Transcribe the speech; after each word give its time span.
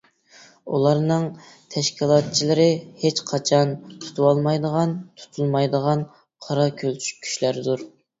ئۇلارنىڭ 0.75 1.25
تەشكىلاتچىلىرى 1.73 2.65
ھېچ 3.01 3.21
قاچان 3.31 3.73
تۇتۇۋالمايدىغان، 4.05 4.95
تۇتۇلمايدىغان 5.21 6.03
قارا 6.47 6.67
كۈچلەردۇر. 6.81 7.85